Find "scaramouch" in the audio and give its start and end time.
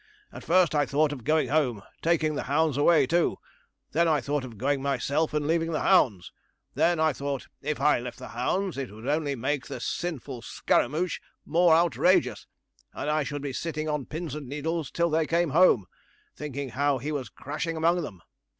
10.41-11.21